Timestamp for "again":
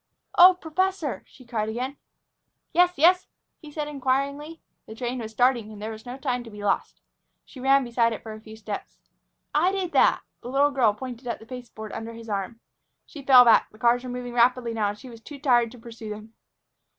1.69-1.95